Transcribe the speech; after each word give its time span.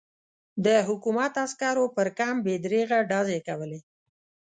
د 0.65 0.67
حکومت 0.87 1.33
عسکرو 1.45 1.85
پر 1.95 2.07
کمپ 2.17 2.39
بې 2.45 2.55
دریغه 2.65 2.97
ډزې 3.09 3.39
کولې. 3.47 3.79